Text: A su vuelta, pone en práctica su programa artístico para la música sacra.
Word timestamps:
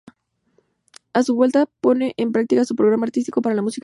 A 1.13 1.21
su 1.21 1.35
vuelta, 1.35 1.67
pone 1.79 2.15
en 2.17 2.31
práctica 2.31 2.65
su 2.65 2.75
programa 2.75 3.05
artístico 3.05 3.43
para 3.43 3.53
la 3.53 3.61
música 3.61 3.75
sacra. 3.75 3.79